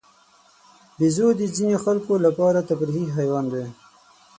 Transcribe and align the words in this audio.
بیزو 0.97 1.27
د 1.39 1.41
ځینو 1.55 1.77
خلکو 1.85 2.13
لپاره 2.25 2.65
تفریحي 2.69 3.07
حیوان 3.17 3.45
دی. 3.53 3.65